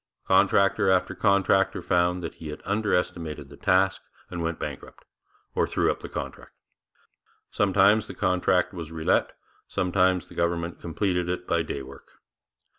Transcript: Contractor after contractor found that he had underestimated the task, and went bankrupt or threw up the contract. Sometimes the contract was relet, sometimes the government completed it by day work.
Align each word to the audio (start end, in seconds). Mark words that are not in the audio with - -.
Contractor 0.25 0.89
after 0.89 1.13
contractor 1.13 1.79
found 1.79 2.23
that 2.23 2.33
he 2.41 2.47
had 2.47 2.63
underestimated 2.65 3.51
the 3.51 3.55
task, 3.55 4.01
and 4.31 4.41
went 4.41 4.57
bankrupt 4.57 5.05
or 5.53 5.67
threw 5.67 5.91
up 5.91 5.99
the 5.99 6.09
contract. 6.09 6.53
Sometimes 7.51 8.07
the 8.07 8.15
contract 8.15 8.73
was 8.73 8.89
relet, 8.91 9.33
sometimes 9.67 10.25
the 10.25 10.33
government 10.33 10.81
completed 10.81 11.29
it 11.29 11.45
by 11.45 11.61
day 11.61 11.83
work. 11.83 12.13